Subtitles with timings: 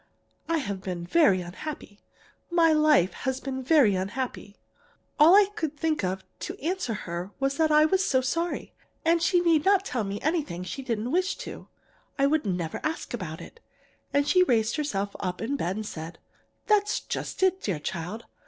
[0.49, 2.01] I have been very unhappy.
[2.49, 4.57] My life has been very unhappy!'
[5.19, 8.73] All I could think of to answer her was that I was so sorry,
[9.05, 11.67] and she need not tell me anything she didn't wish to.
[12.17, 13.59] I would never ask about it.
[14.11, 16.17] And she raised herself up in bed, and said:
[16.65, 18.25] "'That's just it, dear child.